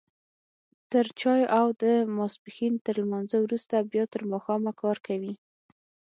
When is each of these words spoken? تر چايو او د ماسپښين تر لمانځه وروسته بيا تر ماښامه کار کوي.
تر 0.91 1.05
چايو 1.19 1.47
او 1.59 1.67
د 1.83 1.83
ماسپښين 2.17 2.73
تر 2.85 2.93
لمانځه 3.03 3.37
وروسته 3.41 3.75
بيا 3.91 4.03
تر 4.13 4.21
ماښامه 4.31 4.71
کار 4.81 4.97
کوي. 5.07 5.33